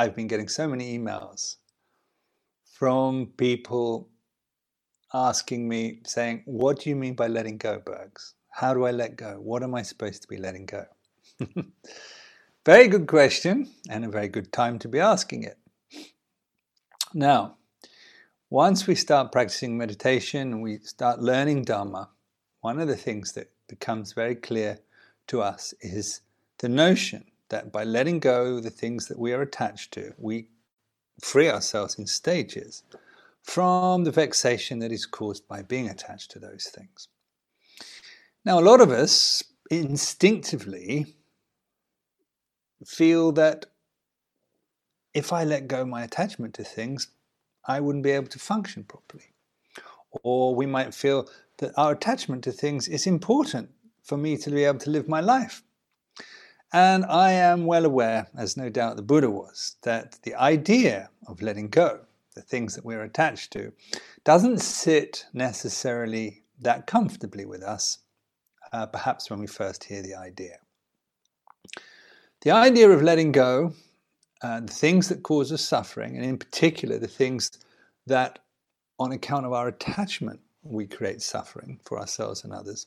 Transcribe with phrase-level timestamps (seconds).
[0.00, 1.56] I've been getting so many emails
[2.64, 4.08] from people
[5.12, 8.32] asking me, saying, What do you mean by letting go, Bergs?
[8.48, 9.34] How do I let go?
[9.42, 10.86] What am I supposed to be letting go?
[12.64, 15.58] very good question, and a very good time to be asking it.
[17.12, 17.58] Now,
[18.48, 22.08] once we start practicing meditation and we start learning Dharma,
[22.62, 24.78] one of the things that becomes very clear
[25.26, 26.22] to us is
[26.56, 30.48] the notion that by letting go the things that we are attached to, we
[31.20, 32.82] free ourselves in stages
[33.42, 37.08] from the vexation that is caused by being attached to those things.
[38.44, 41.14] Now, a lot of us instinctively
[42.86, 43.66] feel that
[45.12, 47.08] if I let go my attachment to things,
[47.66, 49.34] I wouldn't be able to function properly.
[50.22, 51.28] Or we might feel
[51.58, 53.70] that our attachment to things is important
[54.02, 55.62] for me to be able to live my life.
[56.72, 61.42] And I am well aware, as no doubt the Buddha was, that the idea of
[61.42, 62.00] letting go,
[62.36, 63.72] the things that we're attached to,
[64.24, 67.98] doesn't sit necessarily that comfortably with us,
[68.72, 70.58] uh, perhaps when we first hear the idea.
[72.42, 73.72] The idea of letting go,
[74.42, 77.50] uh, the things that cause us suffering, and in particular the things
[78.06, 78.38] that,
[78.98, 82.86] on account of our attachment, we create suffering for ourselves and others,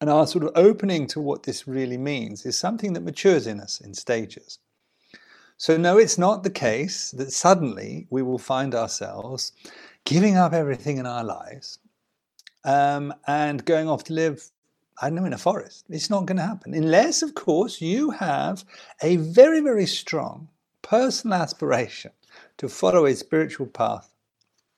[0.00, 3.60] and our sort of opening to what this really means is something that matures in
[3.60, 4.58] us in stages.
[5.58, 9.52] So, no, it's not the case that suddenly we will find ourselves
[10.04, 11.78] giving up everything in our lives
[12.64, 14.50] um, and going off to live,
[15.00, 15.86] I don't know, in a forest.
[15.88, 16.74] It's not going to happen.
[16.74, 18.64] Unless, of course, you have
[19.02, 20.48] a very, very strong
[20.82, 22.12] personal aspiration
[22.58, 24.12] to follow a spiritual path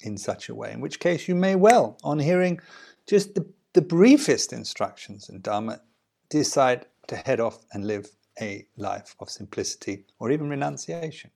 [0.00, 2.60] in such a way, in which case you may well, on hearing
[3.06, 5.80] just the the briefest instructions in Dharma,
[6.30, 8.08] decide to head off and live
[8.40, 11.30] a life of simplicity or even renunciation.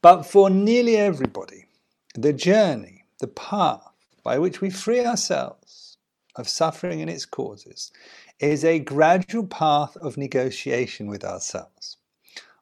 [0.00, 1.66] But for nearly everybody,
[2.14, 3.82] the journey, the path
[4.22, 5.98] by which we free ourselves
[6.36, 7.92] of suffering and its causes
[8.38, 11.96] is a gradual path of negotiation with ourselves,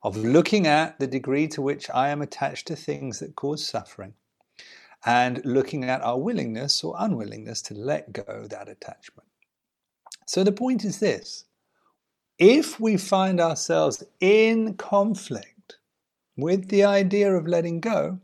[0.02, 4.14] of looking at the degree to which I am attached to things that cause suffering
[5.04, 9.28] and looking at our willingness or unwillingness to let go that attachment.
[10.26, 11.44] So the point is this
[12.38, 15.76] if we find ourselves in conflict
[16.36, 18.18] with the idea of letting go,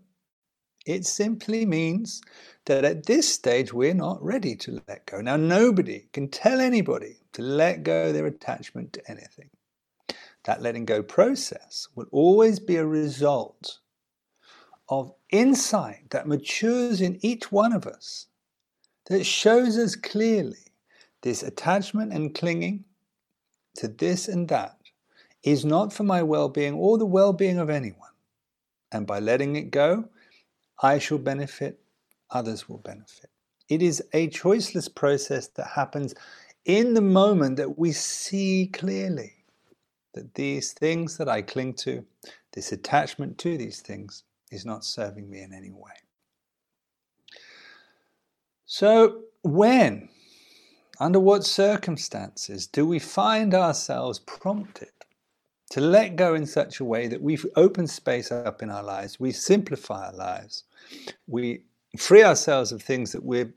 [0.87, 2.23] it simply means
[2.65, 5.21] that at this stage we're not ready to let go.
[5.21, 9.51] Now, nobody can tell anybody to let go their attachment to anything.
[10.45, 13.81] That letting go process will always be a result
[14.89, 18.27] of insight that matures in each one of us
[19.07, 20.57] that shows us clearly
[21.23, 22.85] this attachment and clinging
[23.75, 24.77] to this and that
[25.43, 28.09] is not for my well being or the well being of anyone.
[28.93, 30.09] And by letting it go,
[30.83, 31.81] I shall benefit,
[32.31, 33.31] others will benefit.
[33.69, 36.15] It is a choiceless process that happens
[36.65, 39.33] in the moment that we see clearly
[40.15, 42.05] that these things that I cling to,
[42.53, 45.93] this attachment to these things, is not serving me in any way.
[48.67, 50.09] So, when,
[51.01, 54.91] under what circumstances, do we find ourselves prompted
[55.71, 59.21] to let go in such a way that we open space up in our lives,
[59.21, 60.65] we simplify our lives,
[61.27, 61.63] we
[61.97, 63.53] free ourselves of things that we're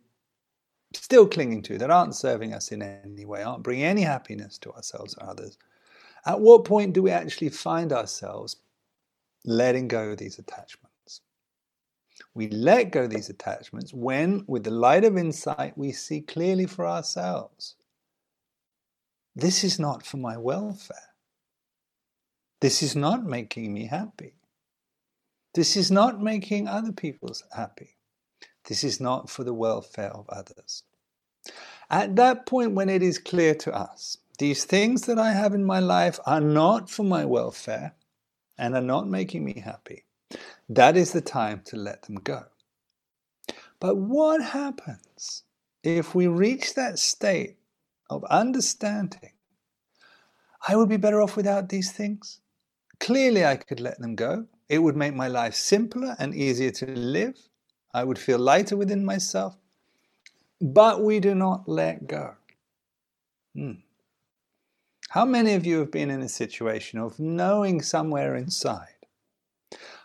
[0.94, 4.72] still clinging to, that aren't serving us in any way, aren't bringing any happiness to
[4.74, 5.58] ourselves or others?
[6.26, 8.58] At what point do we actually find ourselves
[9.46, 11.22] letting go of these attachments.
[12.34, 16.66] We let go of these attachments when, with the light of insight, we see clearly
[16.66, 17.76] for ourselves
[19.36, 20.98] this is not for my welfare.
[22.60, 24.34] This is not making me happy.
[25.54, 27.98] This is not making other people happy.
[28.68, 30.84] This is not for the welfare of others.
[31.90, 35.64] At that point, when it is clear to us, these things that I have in
[35.64, 37.94] my life are not for my welfare,
[38.62, 40.04] and are not making me happy,
[40.70, 42.44] that is the time to let them go.
[43.80, 45.44] But what happens
[45.84, 47.58] if we reach that state
[48.12, 49.32] of understanding?
[50.68, 52.40] I would be better off without these things.
[53.00, 54.46] Clearly, I could let them go.
[54.70, 57.36] It would make my life simpler and easier to live.
[57.96, 59.58] I would feel lighter within myself.
[60.62, 62.36] But we do not let go.
[63.56, 63.82] Hmm.
[65.12, 68.96] How many of you have been in a situation of knowing somewhere inside,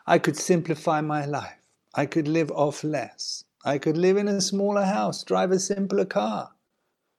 [0.05, 1.63] I could simplify my life,
[1.95, 6.07] I could live off less, I could live in a smaller house, drive a simpler
[6.07, 6.51] car,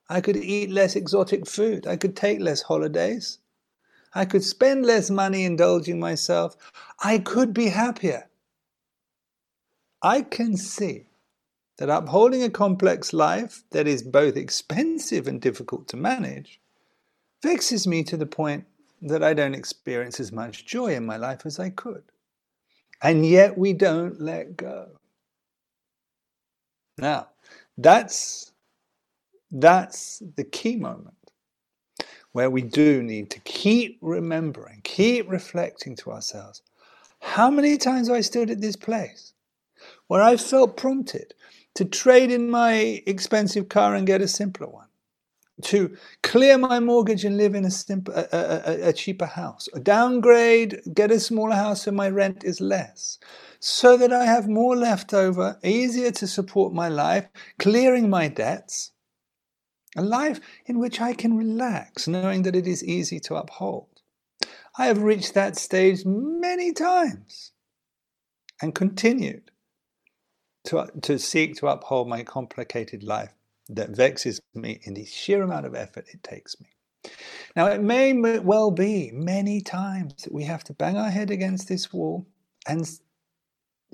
[0.10, 3.39] I could eat less exotic food, I could take less holidays,
[4.13, 6.57] I could spend less money indulging myself.
[7.01, 8.28] I could be happier.
[10.01, 11.06] I can see
[11.78, 16.60] that upholding a complex life that is both expensive and difficult to manage
[17.42, 18.66] vexes me to the point
[19.01, 22.04] that I don't experience as much joy in my life as I could.
[23.01, 24.89] And yet we don't let go.
[26.98, 27.28] Now,
[27.78, 28.51] that's
[29.51, 31.13] that's the key moment
[32.34, 36.62] where we do need to keep remembering, keep reflecting to ourselves.
[37.19, 39.33] How many times have I stood at this place
[40.07, 41.33] where I felt prompted
[41.75, 44.87] to trade in my expensive car and get a simpler one?
[45.63, 49.80] To clear my mortgage and live in a, simple, a, a, a, cheaper house, a
[49.80, 53.18] downgrade, get a smaller house so my rent is less,
[53.59, 57.27] so that I have more left over, easier to support my life,
[57.57, 58.92] clearing my debts,
[59.95, 63.88] a life in which I can relax, knowing that it is easy to uphold.
[64.77, 67.51] I have reached that stage many times
[68.62, 69.50] and continued
[70.65, 73.33] to, to seek to uphold my complicated life
[73.69, 76.68] that vexes me in the sheer amount of effort it takes me.
[77.56, 81.68] Now, it may well be many times that we have to bang our head against
[81.68, 82.25] this wall
[82.68, 82.88] and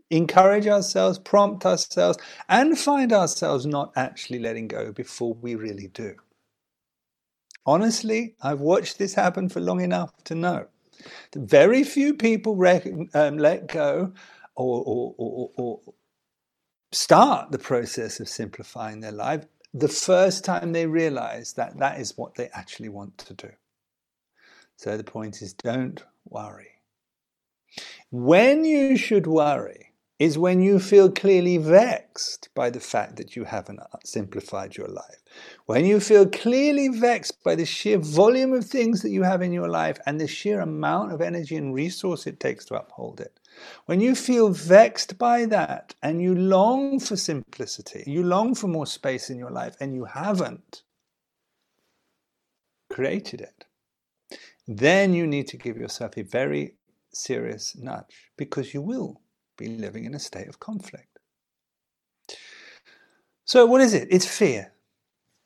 [0.09, 2.17] encourage ourselves, prompt ourselves,
[2.49, 6.15] and find ourselves not actually letting go before we really do.
[7.65, 10.67] Honestly, I've watched this happen for long enough to know
[11.31, 14.11] that very few people rec- um, let go
[14.55, 15.79] or, or, or, or
[16.91, 22.17] start the process of simplifying their life the first time they realize that that is
[22.17, 23.49] what they actually want to do.
[24.77, 26.81] So the point is don't worry.
[28.11, 29.92] When you should worry
[30.23, 35.21] is when you feel clearly vexed by the fact that you haven't simplified your life.
[35.65, 39.51] When you feel clearly vexed by the sheer volume of things that you have in
[39.51, 43.37] your life and the sheer amount of energy and resource it takes to uphold it.
[43.85, 48.87] When you feel vexed by that and you long for simplicity, you long for more
[48.87, 50.83] space in your life and you haven't
[52.89, 53.65] created it,
[54.69, 56.75] then you need to give yourself a very
[57.11, 59.19] serious nudge because you will
[59.57, 61.19] be living in a state of conflict.
[63.45, 64.07] So, what is it?
[64.11, 64.71] It's fear.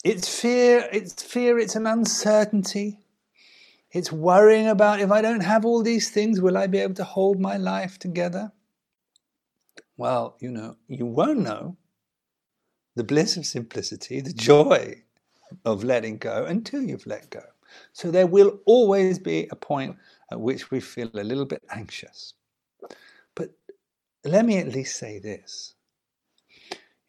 [0.04, 3.00] It's fear, it's fear, it's an uncertainty,
[3.92, 7.04] it's worrying about if I don't have all these things, will I be able to
[7.04, 8.52] hold my life together?
[9.98, 11.76] Well, you know, you won't know
[12.96, 15.02] the bliss of simplicity, the joy
[15.66, 17.44] of letting go until you've let go.
[17.94, 19.96] So there will always be a point
[20.32, 22.34] at which we feel a little bit anxious.
[24.24, 25.74] Let me at least say this.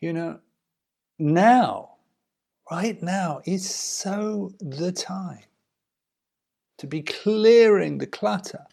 [0.00, 0.38] You know,
[1.19, 1.96] now,
[2.70, 5.43] right now, is so the time
[6.78, 8.64] to be clearing the clutter,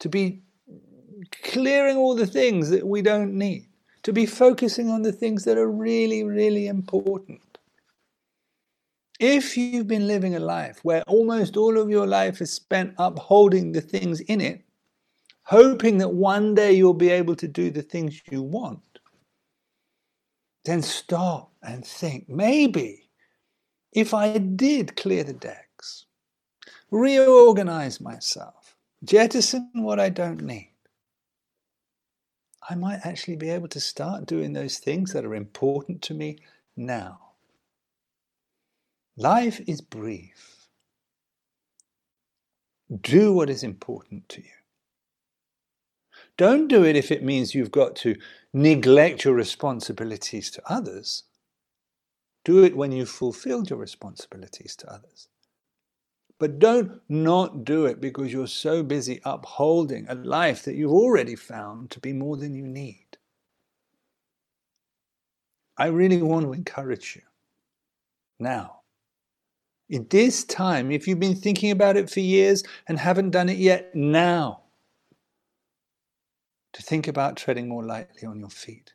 [0.00, 0.42] to be
[1.42, 3.68] clearing all the things that we don't need,
[4.02, 7.40] to be focusing on the things that are really, really important.
[9.20, 13.72] If you've been living a life where almost all of your life is spent upholding
[13.72, 14.63] the things in it,
[15.44, 18.80] hoping that one day you'll be able to do the things you want,
[20.64, 23.10] then stop and think maybe
[23.92, 26.06] if I did clear the decks,
[26.90, 28.74] reorganize myself,
[29.04, 30.72] jettison what I don't need,
[32.68, 36.38] I might actually be able to start doing those things that are important to me
[36.76, 37.20] now.
[39.16, 40.66] Life is brief.
[43.02, 44.63] Do what is important to you.
[46.36, 48.16] Don't do it if it means you've got to
[48.52, 51.24] neglect your responsibilities to others.
[52.44, 55.28] Do it when you've fulfilled your responsibilities to others.
[56.38, 61.36] But don't not do it because you're so busy upholding a life that you've already
[61.36, 63.16] found to be more than you need.
[65.78, 67.22] I really want to encourage you
[68.38, 68.80] now.
[69.88, 73.58] In this time, if you've been thinking about it for years and haven't done it
[73.58, 74.63] yet, now,
[76.74, 78.92] to think about treading more lightly on your feet.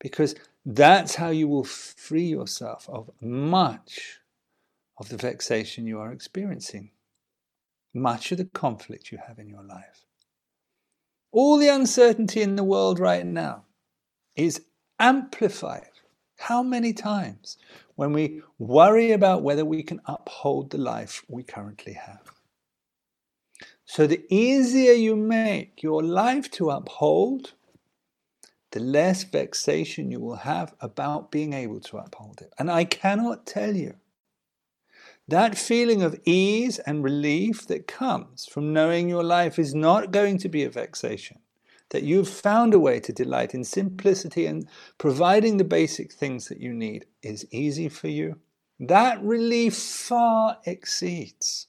[0.00, 0.34] Because
[0.66, 4.18] that's how you will free yourself of much
[4.98, 6.90] of the vexation you are experiencing,
[7.94, 10.04] much of the conflict you have in your life.
[11.30, 13.64] All the uncertainty in the world right now
[14.34, 14.62] is
[14.98, 15.90] amplified.
[16.38, 17.58] How many times
[17.96, 22.37] when we worry about whether we can uphold the life we currently have?
[23.90, 27.54] So, the easier you make your life to uphold,
[28.72, 32.52] the less vexation you will have about being able to uphold it.
[32.58, 33.94] And I cannot tell you
[35.26, 40.36] That feeling of ease and relief that comes from knowing your life is not going
[40.38, 41.38] to be a vexation,
[41.88, 44.68] that you've found a way to delight in simplicity and
[44.98, 48.38] providing the basic things that you need is easy for you,
[48.78, 51.68] that relief far exceeds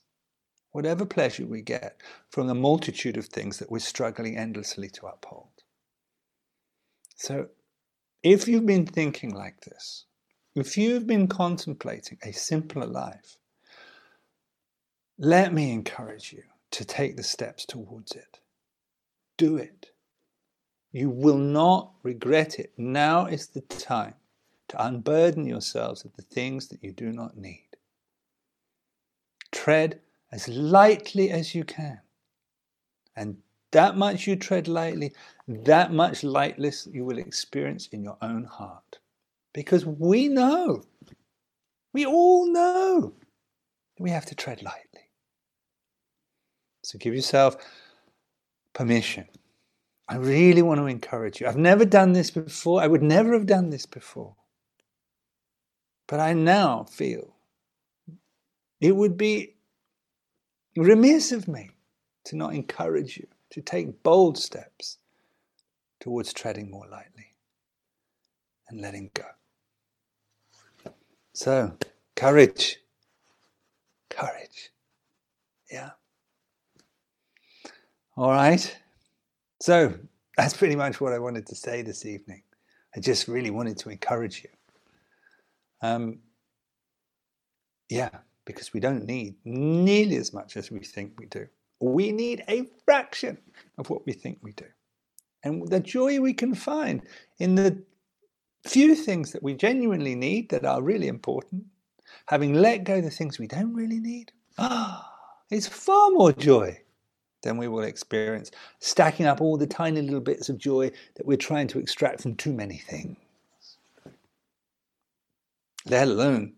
[0.72, 2.00] whatever pleasure we get
[2.30, 5.48] from the multitude of things that we're struggling endlessly to uphold.
[7.16, 7.48] So,
[8.22, 10.04] if you've been thinking like this,
[10.54, 13.36] if you've been contemplating a simpler life,
[15.18, 18.40] let me encourage you to take the steps towards it.
[19.36, 19.90] Do it.
[20.92, 22.72] You will not regret it.
[22.76, 24.14] Now is the time
[24.68, 27.68] to unburden yourselves of the things that you do not need.
[29.52, 30.00] Tread
[30.32, 32.00] as lightly as you can.
[33.16, 33.36] And
[33.72, 35.12] that much you tread lightly,
[35.46, 38.98] that much lightness you will experience in your own heart.
[39.52, 40.82] Because we know,
[41.92, 43.14] we all know,
[43.98, 45.10] we have to tread lightly.
[46.82, 47.56] So give yourself
[48.72, 49.26] permission.
[50.08, 51.46] I really want to encourage you.
[51.46, 52.82] I've never done this before.
[52.82, 54.34] I would never have done this before.
[56.08, 57.36] But I now feel
[58.80, 59.54] it would be
[60.76, 61.70] remiss of me
[62.24, 64.98] to not encourage you to take bold steps
[66.00, 67.34] towards treading more lightly
[68.68, 69.24] and letting go.
[71.32, 71.76] So,
[72.16, 72.78] courage.
[74.08, 74.70] Courage.
[75.70, 75.90] Yeah.
[78.16, 78.76] All right.
[79.60, 79.94] So,
[80.36, 82.42] that's pretty much what I wanted to say this evening.
[82.94, 84.50] I just really wanted to encourage you.
[85.82, 86.18] Um,
[87.88, 88.10] yeah,
[88.44, 91.46] because we don't need nearly as much as we think we do.
[91.80, 93.38] We need a fraction
[93.78, 94.66] of what we think we do.
[95.42, 97.02] And the joy we can find
[97.38, 97.82] in the
[98.66, 101.64] few things that we genuinely need that are really important,
[102.26, 105.10] having let go the things we don't really need, ah,
[105.50, 106.78] it's far more joy
[107.42, 111.36] than we will experience, stacking up all the tiny little bits of joy that we're
[111.36, 113.16] trying to extract from too many things.
[115.86, 116.52] Let alone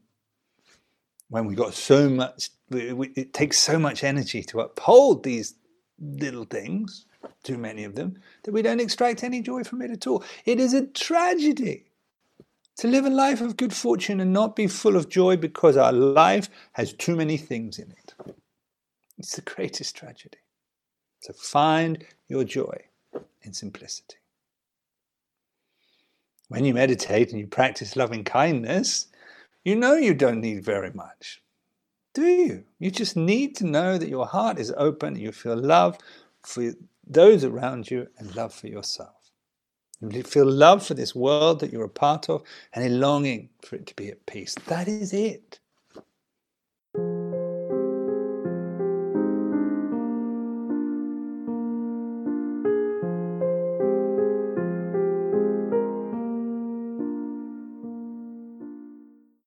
[1.33, 5.55] when we got so much, it takes so much energy to uphold these
[5.99, 7.07] little things,
[7.43, 10.23] too many of them, that we don't extract any joy from it at all.
[10.45, 11.87] It is a tragedy
[12.77, 15.91] to live a life of good fortune and not be full of joy because our
[15.91, 18.15] life has too many things in it.
[19.17, 20.37] It's the greatest tragedy.
[21.21, 22.77] So find your joy
[23.41, 24.17] in simplicity.
[26.49, 29.07] When you meditate and you practice loving kindness,
[29.65, 31.43] you know you don't need very much,
[32.15, 32.65] do you?
[32.79, 35.99] You just need to know that your heart is open, you feel love
[36.43, 36.73] for
[37.07, 39.31] those around you and love for yourself.
[40.01, 42.43] You feel love for this world that you're a part of
[42.73, 44.57] and a longing for it to be at peace.
[44.67, 45.61] That is it.